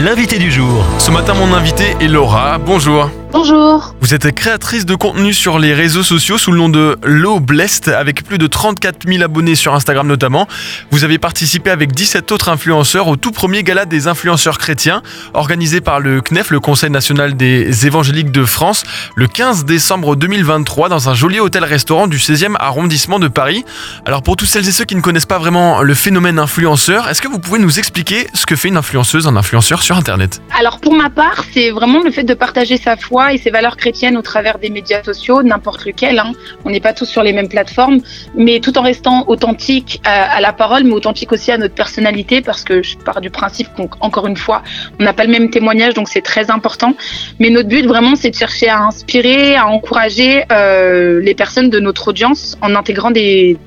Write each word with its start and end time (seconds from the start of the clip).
l'invité 0.00 0.38
du 0.38 0.50
jour. 0.50 0.84
Ce 0.98 1.10
matin, 1.10 1.34
mon 1.34 1.52
invité 1.54 1.96
est 2.00 2.08
Laura. 2.08 2.58
Bonjour. 2.58 3.10
Bonjour. 3.32 3.94
Vous 4.00 4.12
êtes 4.12 4.32
créatrice 4.32 4.84
de 4.84 4.96
contenu 4.96 5.32
sur 5.32 5.60
les 5.60 5.72
réseaux 5.72 6.02
sociaux 6.02 6.36
sous 6.36 6.50
le 6.50 6.58
nom 6.58 6.68
de 6.68 6.98
Low 7.04 7.38
Blessed 7.38 7.86
avec 7.86 8.24
plus 8.24 8.38
de 8.38 8.48
34 8.48 9.06
000 9.06 9.22
abonnés 9.22 9.54
sur 9.54 9.72
Instagram 9.72 10.08
notamment. 10.08 10.48
Vous 10.90 11.04
avez 11.04 11.18
participé 11.18 11.70
avec 11.70 11.92
17 11.92 12.32
autres 12.32 12.48
influenceurs 12.48 13.06
au 13.06 13.14
tout 13.14 13.30
premier 13.30 13.62
gala 13.62 13.84
des 13.84 14.08
influenceurs 14.08 14.58
chrétiens 14.58 15.02
organisé 15.32 15.80
par 15.80 16.00
le 16.00 16.20
CNEF, 16.20 16.50
le 16.50 16.58
Conseil 16.58 16.90
national 16.90 17.36
des 17.36 17.86
évangéliques 17.86 18.32
de 18.32 18.44
France, 18.44 18.82
le 19.14 19.28
15 19.28 19.64
décembre 19.64 20.16
2023 20.16 20.88
dans 20.88 21.08
un 21.08 21.14
joli 21.14 21.38
hôtel-restaurant 21.38 22.08
du 22.08 22.18
16e 22.18 22.56
arrondissement 22.58 23.20
de 23.20 23.28
Paris. 23.28 23.64
Alors 24.06 24.22
pour 24.22 24.34
tous 24.34 24.46
celles 24.46 24.68
et 24.68 24.72
ceux 24.72 24.84
qui 24.84 24.96
ne 24.96 25.02
connaissent 25.02 25.24
pas 25.26 25.38
vraiment 25.38 25.82
le 25.82 25.94
phénomène 25.94 26.40
influenceur, 26.40 27.08
est-ce 27.08 27.22
que 27.22 27.28
vous 27.28 27.38
pouvez 27.38 27.60
nous 27.60 27.78
expliquer 27.78 28.26
ce 28.34 28.44
que 28.44 28.56
fait 28.56 28.68
une 28.68 28.76
influenceuse, 28.76 29.28
un 29.28 29.36
influenceur 29.36 29.82
sur 29.82 29.96
Internet? 29.96 30.42
Alors 30.58 30.80
pour 30.80 30.94
ma 30.94 31.10
part, 31.10 31.44
c'est 31.54 31.70
vraiment 31.70 32.02
le 32.02 32.10
fait 32.10 32.24
de 32.24 32.34
partager 32.34 32.76
sa 32.76 32.96
foi 32.96 33.19
et 33.28 33.38
ses 33.38 33.50
valeurs 33.50 33.76
chrétiennes 33.76 34.16
au 34.16 34.22
travers 34.22 34.58
des 34.58 34.70
médias 34.70 35.02
sociaux, 35.02 35.42
n'importe 35.42 35.84
lequel. 35.84 36.18
Hein. 36.18 36.32
On 36.64 36.70
n'est 36.70 36.80
pas 36.80 36.92
tous 36.92 37.06
sur 37.06 37.22
les 37.22 37.32
mêmes 37.32 37.48
plateformes, 37.48 38.00
mais 38.34 38.60
tout 38.60 38.76
en 38.78 38.82
restant 38.82 39.24
authentique 39.28 40.00
à, 40.04 40.40
la 40.40 40.52
parole, 40.52 40.84
mais 40.84 40.92
authentique 40.92 41.32
aussi 41.32 41.52
à 41.52 41.58
notre 41.58 41.74
personnalité, 41.74 42.40
parce 42.40 42.64
que 42.64 42.82
je 42.82 42.96
pars 42.96 43.20
du 43.20 43.30
principe 43.30 43.68
qu'encore 43.76 44.26
une 44.26 44.36
fois, 44.36 44.62
on 44.98 45.04
n'a 45.04 45.12
pas 45.12 45.24
le 45.24 45.30
même 45.30 45.50
témoignage, 45.50 45.94
donc 45.94 46.08
c'est 46.08 46.22
très 46.22 46.50
important. 46.50 46.94
Mais 47.38 47.50
notre 47.50 47.68
but 47.68 47.86
vraiment, 47.86 48.16
c'est 48.16 48.30
de 48.30 48.36
chercher 48.36 48.68
à 48.68 48.80
inspirer, 48.80 49.56
à 49.56 49.66
encourager 49.66 50.44
euh, 50.52 51.20
les 51.20 51.34
personnes 51.34 51.70
de 51.70 51.80
notre 51.80 52.08
audience 52.08 52.56
en 52.60 52.74
intégrant 52.74 53.10
des, 53.10 53.58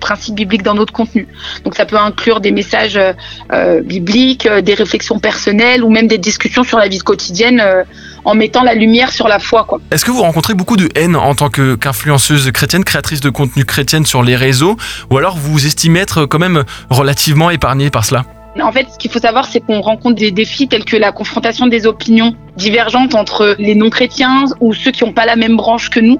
principes 0.00 0.34
bibliques 0.34 0.62
dans 0.62 0.74
notre 0.74 0.92
contenu. 0.92 1.26
Donc 1.64 1.74
ça 1.74 1.84
peut 1.84 1.96
inclure 1.96 2.40
des 2.40 2.50
messages 2.50 2.98
euh, 3.52 3.80
bibliques, 3.82 4.46
euh, 4.46 4.60
des 4.60 4.74
réflexions 4.74 5.18
personnelles 5.18 5.82
ou 5.82 5.90
même 5.90 6.06
des 6.06 6.18
discussions 6.18 6.62
sur 6.62 6.78
la 6.78 6.88
vie 6.88 6.98
quotidienne 6.98 7.62
en 8.28 8.34
mettant 8.34 8.62
la 8.62 8.74
lumière 8.74 9.10
sur 9.10 9.26
la 9.26 9.38
foi. 9.38 9.64
Quoi. 9.64 9.80
Est-ce 9.90 10.04
que 10.04 10.10
vous 10.10 10.20
rencontrez 10.20 10.52
beaucoup 10.52 10.76
de 10.76 10.90
haine 10.94 11.16
en 11.16 11.34
tant 11.34 11.48
qu'influenceuse 11.48 12.50
chrétienne, 12.52 12.84
créatrice 12.84 13.22
de 13.22 13.30
contenu 13.30 13.64
chrétienne 13.64 14.04
sur 14.04 14.22
les 14.22 14.36
réseaux, 14.36 14.76
ou 15.10 15.16
alors 15.16 15.38
vous 15.38 15.64
estimez 15.64 16.00
être 16.00 16.26
quand 16.26 16.38
même 16.38 16.64
relativement 16.90 17.48
épargné 17.48 17.88
par 17.88 18.04
cela? 18.04 18.26
En 18.60 18.72
fait, 18.72 18.86
ce 18.92 18.98
qu'il 18.98 19.10
faut 19.10 19.20
savoir, 19.20 19.46
c'est 19.46 19.60
qu'on 19.60 19.80
rencontre 19.80 20.16
des 20.16 20.30
défis 20.30 20.68
tels 20.68 20.84
que 20.84 20.96
la 20.96 21.10
confrontation 21.10 21.68
des 21.68 21.86
opinions 21.86 22.34
divergentes 22.56 23.14
entre 23.14 23.56
les 23.58 23.74
non-chrétiens 23.74 24.44
ou 24.60 24.74
ceux 24.74 24.90
qui 24.90 25.04
n'ont 25.04 25.12
pas 25.12 25.24
la 25.24 25.36
même 25.36 25.56
branche 25.56 25.88
que 25.88 26.00
nous, 26.00 26.18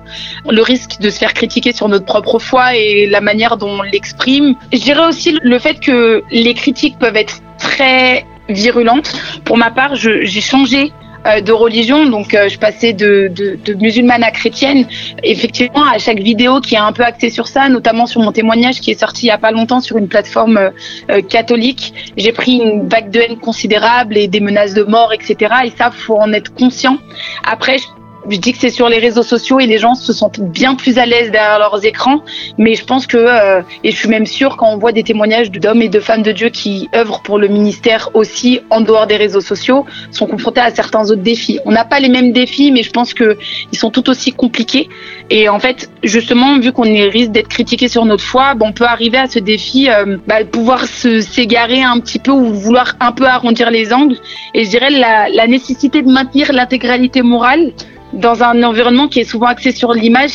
le 0.48 0.62
risque 0.62 1.00
de 1.00 1.10
se 1.10 1.18
faire 1.18 1.34
critiquer 1.34 1.72
sur 1.72 1.88
notre 1.88 2.06
propre 2.06 2.38
foi 2.38 2.74
et 2.74 3.06
la 3.06 3.20
manière 3.20 3.58
dont 3.58 3.80
on 3.80 3.82
l'exprime. 3.82 4.54
Je 4.72 4.78
dirais 4.78 5.06
aussi 5.06 5.38
le 5.42 5.58
fait 5.58 5.78
que 5.80 6.22
les 6.30 6.54
critiques 6.54 6.98
peuvent 6.98 7.16
être 7.16 7.42
très 7.58 8.24
virulentes. 8.48 9.12
Pour 9.44 9.58
ma 9.58 9.70
part, 9.70 9.94
j'ai 9.94 10.40
changé 10.40 10.92
de 11.24 11.52
religion. 11.52 12.06
Donc, 12.06 12.34
euh, 12.34 12.48
je 12.48 12.58
passais 12.58 12.92
de, 12.92 13.30
de, 13.34 13.58
de, 13.64 13.74
musulmane 13.74 14.22
à 14.22 14.30
chrétienne. 14.30 14.86
Effectivement, 15.22 15.84
à 15.84 15.98
chaque 15.98 16.20
vidéo 16.20 16.60
qui 16.60 16.74
est 16.74 16.78
un 16.78 16.92
peu 16.92 17.02
axée 17.02 17.30
sur 17.30 17.46
ça, 17.46 17.68
notamment 17.68 18.06
sur 18.06 18.20
mon 18.20 18.32
témoignage 18.32 18.80
qui 18.80 18.90
est 18.90 19.00
sorti 19.00 19.26
il 19.26 19.28
y 19.28 19.32
a 19.32 19.38
pas 19.38 19.50
longtemps 19.50 19.80
sur 19.80 19.98
une 19.98 20.08
plateforme 20.08 20.70
euh, 21.10 21.22
catholique, 21.22 21.92
j'ai 22.16 22.32
pris 22.32 22.52
une 22.56 22.88
vague 22.88 23.10
de 23.10 23.20
haine 23.20 23.38
considérable 23.38 24.16
et 24.16 24.28
des 24.28 24.40
menaces 24.40 24.74
de 24.74 24.84
mort, 24.84 25.12
etc. 25.12 25.54
Et 25.64 25.70
ça, 25.70 25.90
faut 25.90 26.16
en 26.16 26.32
être 26.32 26.54
conscient. 26.54 26.98
Après, 27.44 27.78
je 27.78 27.86
je 28.30 28.36
dis 28.38 28.52
que 28.52 28.58
c'est 28.58 28.70
sur 28.70 28.88
les 28.88 28.98
réseaux 28.98 29.22
sociaux 29.22 29.60
et 29.60 29.66
les 29.66 29.78
gens 29.78 29.94
se 29.94 30.12
sentent 30.12 30.40
bien 30.40 30.74
plus 30.74 30.98
à 30.98 31.06
l'aise 31.06 31.30
derrière 31.30 31.58
leurs 31.58 31.84
écrans. 31.84 32.22
Mais 32.58 32.74
je 32.74 32.84
pense 32.84 33.06
que, 33.06 33.16
euh, 33.16 33.62
et 33.84 33.90
je 33.90 33.96
suis 33.96 34.08
même 34.08 34.26
sûre 34.26 34.56
quand 34.56 34.70
on 34.72 34.78
voit 34.78 34.92
des 34.92 35.02
témoignages 35.02 35.50
d'hommes 35.50 35.82
et 35.82 35.88
de 35.88 36.00
femmes 36.00 36.22
de 36.22 36.32
Dieu 36.32 36.48
qui 36.50 36.88
œuvrent 36.94 37.22
pour 37.22 37.38
le 37.38 37.48
ministère 37.48 38.10
aussi 38.14 38.60
en 38.70 38.80
dehors 38.80 39.06
des 39.06 39.16
réseaux 39.16 39.40
sociaux, 39.40 39.86
sont 40.10 40.26
confrontés 40.26 40.60
à 40.60 40.70
certains 40.70 41.10
autres 41.10 41.22
défis. 41.22 41.58
On 41.64 41.72
n'a 41.72 41.84
pas 41.84 42.00
les 42.00 42.08
mêmes 42.08 42.32
défis, 42.32 42.70
mais 42.70 42.82
je 42.82 42.90
pense 42.90 43.14
que 43.14 43.38
ils 43.72 43.78
sont 43.78 43.90
tout 43.90 44.08
aussi 44.10 44.32
compliqués. 44.32 44.88
Et 45.30 45.48
en 45.48 45.58
fait, 45.58 45.90
justement, 46.02 46.58
vu 46.58 46.72
qu'on 46.72 46.82
risque 46.82 47.30
d'être 47.30 47.48
critiqué 47.48 47.88
sur 47.88 48.04
notre 48.04 48.24
foi, 48.24 48.54
bon, 48.54 48.68
on 48.68 48.72
peut 48.72 48.84
arriver 48.84 49.18
à 49.18 49.26
ce 49.26 49.38
défi, 49.38 49.88
euh, 49.88 50.18
bah, 50.26 50.44
pouvoir 50.44 50.84
s'égarer 50.84 51.82
un 51.82 52.00
petit 52.00 52.18
peu 52.18 52.32
ou 52.32 52.52
vouloir 52.52 52.96
un 53.00 53.12
peu 53.12 53.24
arrondir 53.24 53.70
les 53.70 53.92
angles. 53.92 54.16
Et 54.54 54.64
je 54.64 54.70
dirais 54.70 54.90
la, 54.90 55.28
la 55.28 55.46
nécessité 55.46 56.02
de 56.02 56.10
maintenir 56.10 56.52
l'intégralité 56.52 57.22
morale 57.22 57.72
dans 58.12 58.42
un 58.42 58.62
environnement 58.62 59.08
qui 59.08 59.20
est 59.20 59.24
souvent 59.24 59.46
axé 59.46 59.72
sur 59.72 59.92
l'image, 59.92 60.30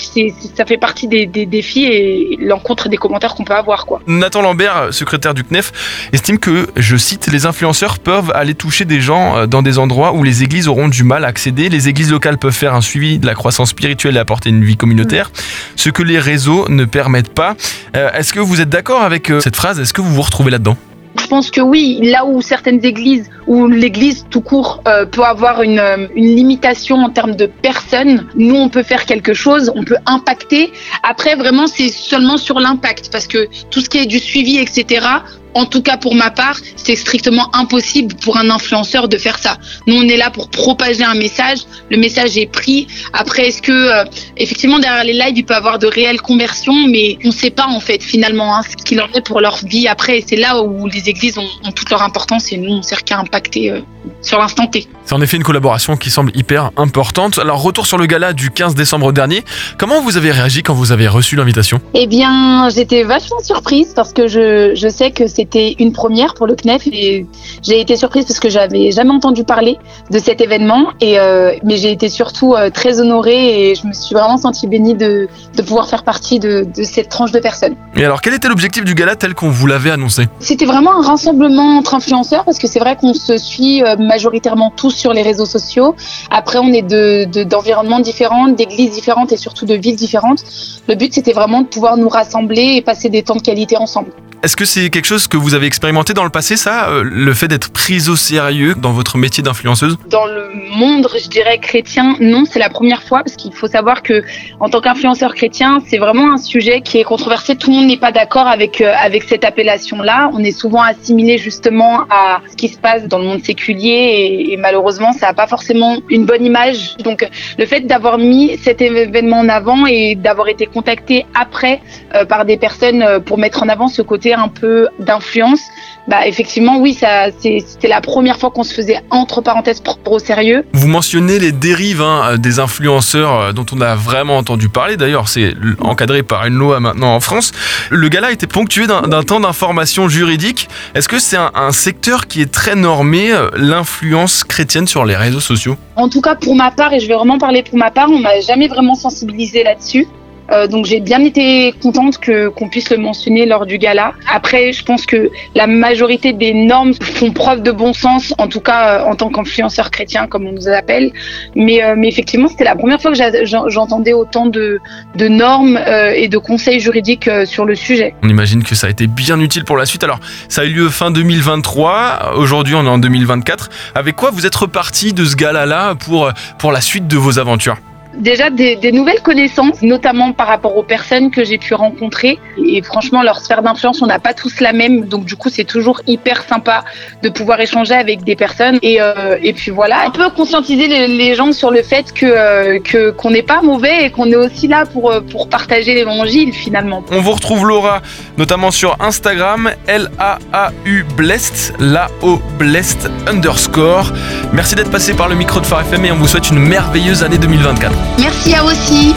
ça 0.56 0.66
fait 0.66 0.78
partie 0.78 1.07
des, 1.07 1.25
défis 1.25 1.85
et 1.85 2.38
l'encontre 2.39 2.89
des 2.89 2.97
commentaires 2.97 3.35
qu'on 3.35 3.44
peut 3.44 3.53
avoir. 3.53 3.85
Quoi. 3.85 4.01
Nathan 4.07 4.41
Lambert, 4.41 4.94
secrétaire 4.94 5.34
du 5.34 5.44
CNEF, 5.44 5.72
estime 6.13 6.38
que, 6.38 6.67
je 6.75 6.97
cite, 6.97 7.28
les 7.31 7.45
influenceurs 7.45 8.00
peuvent 8.00 8.31
aller 8.35 8.53
toucher 8.53 8.85
des 8.85 9.01
gens 9.01 9.38
euh, 9.38 9.45
dans 9.47 9.62
des 9.62 9.79
endroits 9.79 10.13
où 10.13 10.23
les 10.23 10.44
églises 10.44 10.67
auront 10.67 10.88
du 10.88 11.03
mal 11.03 11.25
à 11.25 11.28
accéder. 11.28 11.69
Les 11.69 11.89
églises 11.89 12.12
locales 12.12 12.38
peuvent 12.38 12.53
faire 12.53 12.75
un 12.75 12.81
suivi 12.81 13.19
de 13.19 13.25
la 13.25 13.33
croissance 13.33 13.69
spirituelle 13.69 14.16
et 14.16 14.19
apporter 14.19 14.50
une 14.50 14.63
vie 14.63 14.78
communautaire, 14.78 15.31
ce 15.75 15.89
que 15.89 16.03
les 16.03 16.19
réseaux 16.19 16.67
ne 16.69 16.85
permettent 16.85 17.33
pas. 17.33 17.56
Euh, 17.95 18.12
est-ce 18.13 18.33
que 18.33 18.39
vous 18.39 18.62
êtes 18.62 18.69
d'accord 18.69 19.01
avec 19.01 19.29
euh, 19.29 19.39
cette 19.39 19.56
phrase? 19.56 19.79
Est-ce 19.79 19.94
que 19.94 20.01
vous 20.01 20.13
vous 20.13 20.22
retrouvez 20.22 20.51
là-dedans? 20.51 20.78
Je 21.19 21.28
pense 21.28 21.51
que 21.51 21.62
oui, 21.62 22.00
là 22.01 22.25
où 22.25 22.41
certaines 22.41 22.84
églises, 22.84 23.29
où 23.47 23.68
l'église 23.68 24.25
tout 24.29 24.41
court 24.41 24.81
euh, 24.88 25.06
peut 25.06 25.24
avoir 25.24 25.62
une, 25.62 25.79
euh, 25.79 26.07
une, 26.16 26.35
limitation 26.35 26.97
en 26.97 27.09
termes 27.09 27.35
de 27.35 27.46
personnes, 27.46 28.28
nous 28.35 28.56
on 28.56 28.69
peut 28.69 28.84
faire 28.84 29.06
quelque 29.06 29.34
chose, 29.34 29.72
on 29.75 29.84
peut 29.84 29.97
impacter. 30.06 30.72
Après 31.03 31.35
vraiment 31.35 31.68
c'est 31.68 31.90
seulement 31.90 32.38
sur 32.38 32.59
l'impact 32.59 33.09
parce 33.12 33.28
que 33.28 33.47
tout 33.69 33.81
ce 33.81 33.90
qui 33.90 34.00
est 34.00 34.06
du 34.06 34.19
suivi, 34.19 34.57
etc 34.57 35.06
en 35.53 35.65
tout 35.65 35.81
cas 35.81 35.97
pour 35.97 36.15
ma 36.15 36.31
part, 36.31 36.59
c'est 36.75 36.95
strictement 36.95 37.53
impossible 37.55 38.15
pour 38.15 38.37
un 38.37 38.49
influenceur 38.49 39.07
de 39.07 39.17
faire 39.17 39.37
ça. 39.37 39.57
Nous, 39.87 39.95
on 39.95 40.03
est 40.03 40.17
là 40.17 40.29
pour 40.29 40.49
propager 40.49 41.03
un 41.03 41.15
message. 41.15 41.59
Le 41.89 41.97
message 41.97 42.37
est 42.37 42.51
pris. 42.51 42.87
Après, 43.13 43.47
est-ce 43.47 43.61
que 43.61 43.71
euh, 43.71 44.05
effectivement 44.37 44.79
derrière 44.79 45.03
les 45.03 45.13
lives, 45.13 45.37
il 45.37 45.45
peut 45.45 45.53
y 45.53 45.57
avoir 45.57 45.79
de 45.79 45.87
réelles 45.87 46.21
conversions, 46.21 46.87
mais 46.87 47.17
on 47.23 47.27
ne 47.27 47.33
sait 47.33 47.51
pas 47.51 47.67
en 47.67 47.79
fait 47.79 48.01
finalement 48.01 48.55
hein, 48.55 48.61
ce 48.69 48.83
qu'il 48.83 49.01
en 49.01 49.07
est 49.13 49.25
pour 49.25 49.41
leur 49.41 49.57
vie 49.65 49.87
après. 49.87 50.23
C'est 50.25 50.35
là 50.35 50.61
où 50.61 50.87
les 50.87 51.09
églises 51.09 51.37
ont, 51.37 51.49
ont, 51.63 51.71
toute 51.71 51.89
leur 51.89 52.01
importance 52.01 52.51
et 52.51 52.57
nous, 52.57 52.71
on 52.71 52.81
sert 52.81 53.03
qu'à 53.03 53.19
impacter 53.19 53.71
euh, 53.71 53.81
sur 54.23 54.39
l'instant 54.39 54.67
T. 54.67 54.88
C'est 55.06 55.13
en 55.13 55.22
effet 55.22 55.38
une 55.38 55.44
collaboration 55.44 55.97
qui 55.97 56.09
semble 56.09 56.31
hyper 56.35 56.72
importante. 56.78 57.38
Alors, 57.38 57.61
retour 57.61 57.85
sur 57.85 57.97
le 57.97 58.06
gala 58.06 58.34
du 58.34 58.50
15 58.50 58.73
décembre 58.73 59.11
dernier. 59.11 59.44
Comment 59.78 60.01
vous 60.01 60.17
avez 60.17 60.31
réagi 60.31 60.63
quand 60.63 60.73
vous 60.73 60.91
avez 60.91 61.07
reçu 61.07 61.35
l'invitation? 61.35 61.79
Eh 61.94 62.07
bien, 62.07 62.69
j'étais 62.69 63.03
vachement 63.03 63.39
surprise 63.41 63.94
parce 63.95 64.13
que 64.13 64.28
je, 64.28 64.73
je 64.75 64.88
sais 64.88 65.12
que 65.12 65.28
c'était 65.28 65.75
une 65.79 65.91
première 65.91 66.33
pour 66.33 66.47
le 66.47 66.56
CNEF 66.56 66.88
et 66.88 67.28
j'ai 67.62 67.79
été 67.79 67.95
surprise 67.95 68.25
parce 68.25 68.39
que 68.39 68.50
j'avais 68.50 68.91
jamais 68.91 69.12
entendu 69.12 69.44
parler 69.44 69.78
de 70.09 70.19
cet 70.19 70.41
événement. 70.41 70.88
Et 71.01 71.19
euh, 71.19 71.53
mais 71.63 71.78
j'ai 71.78 71.91
été 71.91 72.09
surtout 72.09 72.53
euh, 72.53 72.69
très 72.69 73.00
honorée 73.00 73.72
et 73.72 73.75
je 73.75 73.85
me 73.85 73.94
suis 73.94 74.16
vraiment 74.16 74.38
sentie 74.38 74.67
bénie 74.67 74.95
de, 74.95 75.28
de 75.56 75.62
pouvoir 75.62 75.88
faire 75.88 76.03
partie 76.03 76.39
de, 76.39 76.66
de, 76.75 76.83
cette 76.83 77.09
tranche 77.09 77.31
de 77.31 77.39
personnes. 77.39 77.75
Et 77.95 78.06
alors, 78.06 78.22
quel 78.22 78.33
était 78.33 78.47
l'objectif 78.47 78.83
du 78.85 78.95
gala 78.95 79.16
tel 79.16 79.33
qu'on 79.33 79.50
vous 79.50 79.67
l'avait 79.67 79.91
annoncé? 79.91 80.28
C'était 80.39 80.66
vraiment 80.66 81.00
un 81.00 81.01
rassemblement 81.06 81.78
entre 81.78 81.94
influenceurs 81.95 82.45
parce 82.45 82.59
que 82.59 82.67
c'est 82.67 82.79
vrai 82.79 82.95
qu'on 82.95 83.13
se 83.13 83.38
suit 83.38 83.83
euh, 83.83 83.95
majoritairement 84.13 84.69
tous 84.81 84.91
sur 85.03 85.12
les 85.18 85.24
réseaux 85.29 85.50
sociaux. 85.57 85.96
Après, 86.29 86.59
on 86.59 86.72
est 86.79 86.88
de 86.96 87.44
d'environnements 87.53 88.03
différents, 88.12 88.47
d'églises 88.59 88.91
différentes 89.00 89.31
et 89.35 89.40
surtout 89.46 89.66
de 89.66 89.75
villes 89.84 90.01
différentes. 90.07 90.41
Le 90.88 90.96
but, 90.96 91.12
c'était 91.13 91.35
vraiment 91.40 91.62
de 91.66 91.69
pouvoir 91.75 91.97
nous 91.97 92.09
rassembler 92.09 92.68
et 92.78 92.81
passer 92.81 93.09
des 93.09 93.24
temps 93.24 93.40
de 93.41 93.41
qualité 93.41 93.75
ensemble. 93.78 94.12
Est-ce 94.43 94.57
que 94.57 94.65
c'est 94.65 94.89
quelque 94.89 95.05
chose 95.05 95.29
que 95.29 95.37
vous 95.37 95.53
avez 95.53 95.67
expérimenté 95.67 96.13
dans 96.13 96.25
le 96.25 96.29
passé, 96.29 96.57
ça 96.57 96.89
euh, 96.89 97.05
Le 97.05 97.33
fait 97.33 97.47
d'être 97.47 97.71
prise 97.71 98.09
au 98.09 98.17
sérieux 98.17 98.75
dans 98.75 98.91
votre 98.91 99.17
métier 99.17 99.41
d'influenceuse? 99.41 99.97
Dans 100.09 100.25
le 100.25 100.51
monde, 100.75 101.07
je 101.17 101.29
dirais, 101.29 101.59
chrétien, 101.59 102.17
non, 102.19 102.43
c'est 102.43 102.59
la 102.59 102.69
première 102.69 103.03
fois, 103.03 103.19
parce 103.19 103.37
qu'il 103.37 103.53
faut 103.53 103.67
savoir 103.67 104.03
que 104.03 104.21
en 104.59 104.67
tant 104.67 104.81
qu'influenceur 104.81 105.33
chrétien, 105.33 105.79
c'est 105.87 105.97
vraiment 105.97 106.33
un 106.33 106.37
sujet 106.37 106.81
qui 106.81 106.97
est 106.97 107.05
controversé. 107.05 107.55
Tout 107.55 107.69
le 107.69 107.77
monde 107.77 107.87
n'est 107.87 107.95
pas 107.95 108.11
d'accord 108.11 108.47
avec, 108.47 108.81
euh, 108.81 108.91
avec 108.99 109.23
cette 109.23 109.45
appellation-là. 109.45 110.29
On 110.33 110.43
est 110.43 110.51
souvent 110.51 110.81
assimilé 110.81 111.37
justement 111.37 112.01
à 112.09 112.41
ce 112.51 112.57
qui 112.57 112.67
se 112.67 112.77
passe 112.77 113.07
dans 113.07 113.19
le 113.19 113.23
monde 113.23 113.45
séculier, 113.45 114.50
et, 114.50 114.57
malheureusement, 114.57 115.13
ça 115.13 115.27
n'a 115.27 115.33
pas 115.33 115.47
forcément 115.47 116.00
une 116.09 116.25
bonne 116.25 116.45
image. 116.45 116.97
Donc, 116.97 117.25
le 117.57 117.65
fait 117.65 117.88
d'avoir 117.88 118.18
mis 118.18 118.57
cet 118.57 118.81
événement 118.81 119.39
en 119.39 119.47
avant 119.47 119.85
et 119.85 120.15
d'avoir 120.15 120.50
été 120.50 120.65
contacté 120.65 121.25
après 121.33 121.79
euh, 122.13 122.25
par 122.25 122.44
des 122.44 122.57
personnes 122.57 123.21
pour 123.25 123.38
mettre 123.38 123.63
en 123.63 123.69
avant 123.69 123.88
ce 123.88 124.01
côté 124.01 124.32
un 124.39 124.47
peu 124.47 124.88
d'influence, 125.00 125.62
bah 126.07 126.27
effectivement 126.27 126.80
oui, 126.80 126.94
ça 126.94 127.27
c'était 127.39 127.88
la 127.88 128.01
première 128.01 128.38
fois 128.38 128.51
qu'on 128.51 128.63
se 128.63 128.74
faisait 128.74 129.00
entre 129.09 129.41
parenthèses 129.41 129.80
propre 129.80 130.12
au 130.12 130.19
sérieux. 130.19 130.65
Vous 130.74 130.88
mentionnez 130.88 131.39
les 131.39 131.51
dérives 131.51 132.01
hein, 132.01 132.38
des 132.38 132.59
influenceurs 132.59 133.39
euh, 133.39 133.51
dont 133.51 133.65
on 133.74 133.81
a 133.81 133.95
vraiment 133.95 134.38
entendu 134.38 134.69
parler. 134.69 134.97
D'ailleurs, 134.97 135.27
c'est 135.27 135.53
encadré 135.80 136.24
par 136.24 136.45
une 136.45 136.56
loi 136.56 136.80
maintenant 136.80 137.15
en 137.15 137.19
France. 137.19 137.51
Le 137.89 138.07
gala 138.09 138.31
été 138.31 138.47
ponctué 138.47 138.88
d'un 138.88 139.24
temps 139.24 139.39
d'information 139.39 140.09
juridique. 140.09 140.68
Est-ce 140.95 141.07
que 141.07 141.19
c'est 141.19 141.38
un, 141.38 141.51
un, 141.56 141.71
secteur 141.71 142.27
qui 142.27 142.41
est 142.41 142.51
très 142.51 142.75
normé, 142.75 143.31
euh, 143.31 143.50
l'influence 143.56 144.44
chrétienne 144.44 144.88
sur 144.88 145.06
les 145.06 145.15
réseaux 145.15 145.39
sociaux? 145.39 145.77
En 145.95 146.09
tout 146.09 146.21
cas, 146.21 146.35
pour 146.35 146.56
ma 146.56 146.71
part, 146.71 146.94
et 146.94 147.00
je 147.00 147.07
vais 147.07 147.15
vraiment 147.15 147.38
parler 147.38 147.63
pour 147.63 147.77
ma 147.77 147.91
part, 147.91 148.09
on 148.09 148.19
m'a 148.19 148.39
jamais 148.41 148.68
vraiment 148.68 148.95
sensibilisé 148.95 149.63
là-dessus. 149.63 150.07
Euh, 150.53 150.67
donc 150.67 150.85
j'ai 150.85 151.00
bien 151.00 151.23
été 151.23 151.73
contente 151.81 152.17
que 152.17 152.50
qu'on 152.50 152.69
puisse 152.69 152.89
le 152.89 152.97
mentionner 152.97 153.45
lors 153.45 153.65
du 153.65 153.77
gala. 153.77 154.13
Après, 154.31 154.71
je 154.71 154.83
pense 154.83 155.05
que 155.05 155.29
la 155.55 155.67
majorité 155.67 156.33
des 156.33 156.53
normes 156.53 156.94
font 156.94 157.31
preuve 157.31 157.63
de 157.63 157.71
bon 157.71 157.94
sens, 157.94 158.33
en 158.38 158.47
tout 158.47 158.59
cas 158.59 159.00
euh, 159.00 159.05
en 159.05 159.15
tant 159.15 159.29
qu'influenceurs 159.29 159.91
chrétiens, 159.91 160.27
comme 160.27 160.45
on 160.45 160.51
nous 160.51 160.67
appelle. 160.67 161.11
Mais, 161.55 161.83
euh, 161.83 161.95
effectivement, 162.03 162.47
c'était 162.47 162.65
la 162.65 162.75
première 162.75 163.01
fois 163.01 163.11
que 163.11 163.45
j'entendais 163.69 164.13
autant 164.13 164.45
de, 164.45 164.79
de 165.15 165.27
normes 165.27 165.79
et 166.15 166.27
de 166.27 166.38
conseils 166.38 166.79
juridiques 166.79 167.29
sur 167.45 167.65
le 167.65 167.75
sujet. 167.75 168.13
On 168.21 168.29
imagine 168.29 168.63
que 168.63 168.75
ça 168.75 168.88
a 168.88 168.89
été 168.89 169.07
bien 169.07 169.39
utile 169.39 169.63
pour 169.63 169.77
la 169.77 169.85
suite. 169.85 170.03
Alors, 170.03 170.19
ça 170.49 170.61
a 170.61 170.65
eu 170.65 170.73
lieu 170.73 170.89
fin 170.89 171.11
2023. 171.11 172.33
Aujourd'hui, 172.35 172.75
on 172.75 172.83
est 172.85 172.89
en 172.89 172.97
2024. 172.97 173.69
Avec 173.95 174.15
quoi 174.15 174.31
vous 174.31 174.45
êtes 174.45 174.56
reparti 174.56 175.13
de 175.13 175.23
ce 175.23 175.35
gala-là 175.35 175.95
pour, 175.95 176.29
pour 176.57 176.71
la 176.71 176.81
suite 176.81 177.07
de 177.07 177.17
vos 177.17 177.39
aventures? 177.39 177.77
Déjà 178.15 178.50
des, 178.50 178.92
nouvelles 178.92 179.21
connaissances, 179.21 179.81
notamment 179.81 180.33
par 180.33 180.48
rapport 180.48 180.77
aux 180.77 180.83
personnes 180.83 181.31
que 181.31 181.44
j'ai 181.44 181.57
pu 181.57 181.74
rencontrer. 181.74 182.39
Et 182.63 182.81
franchement, 182.81 183.24
leur 183.24 183.39
sphère 183.39 183.63
d'influence, 183.63 184.01
on 184.01 184.06
n'a 184.06 184.19
pas 184.19 184.33
tous 184.33 184.60
la 184.60 184.71
même. 184.71 185.06
Donc 185.06 185.25
du 185.25 185.36
coup, 185.36 185.50
c'est 185.50 185.63
toujours 185.63 186.01
hyper 186.06 186.44
sympa 186.44 186.83
de 187.24 187.30
pouvoir 187.30 187.60
échanger 187.60 187.95
avec 187.95 188.24
des 188.24 188.36
personnes. 188.36 188.77
Et, 188.81 189.01
euh, 189.01 189.38
puis 189.56 189.71
voilà, 189.71 190.06
un 190.06 190.10
peu 190.10 190.30
conscientiser 190.30 190.88
les, 190.88 191.33
gens 191.36 191.51
sur 191.51 191.71
le 191.71 191.81
fait 191.81 192.13
que 192.13 192.25
euh, 192.25 192.80
que 192.80 193.12
qu'on 193.12 193.31
n'est 193.31 193.44
pas 193.44 193.62
mauvais 193.62 194.06
et 194.06 194.12
qu'on 194.12 194.30
est 194.30 194.36
aussi 194.36 194.68
là 194.68 194.86
pour 194.86 195.12
euh, 195.12 195.21
pour 195.21 195.50
partager 195.50 195.95
l'évangile 195.95 196.54
finalement. 196.54 197.04
On 197.12 197.21
vous 197.21 197.31
retrouve 197.31 197.66
Laura, 197.66 198.01
notamment 198.38 198.71
sur 198.71 198.95
Instagram, 199.00 199.71
L-A-A-U 199.88 201.06
Blessed, 201.16 201.74
L-A-O 201.80 202.39
Blessed 202.59 203.09
underscore. 203.27 204.12
Merci 204.51 204.75
d'être 204.75 204.92
passé 204.92 205.13
par 205.13 205.27
le 205.27 205.36
micro 205.36 205.59
de 205.59 205.66
Phare 205.66 205.81
FM 205.81 206.06
et 206.06 206.12
on 206.12 206.16
vous 206.18 206.27
souhaite 206.27 206.50
une 206.51 206.59
merveilleuse 206.59 207.24
année 207.24 207.38
2024. 207.38 208.02
Merci 208.19 208.53
à 208.55 208.63
aussi. 208.63 209.15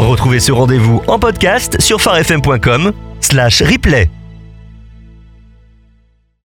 Retrouvez 0.00 0.40
ce 0.40 0.52
rendez-vous 0.52 1.02
en 1.06 1.18
podcast 1.18 1.80
sur 1.80 2.00
farfm.com 2.00 2.92
slash 3.20 3.62
replay. 3.62 4.10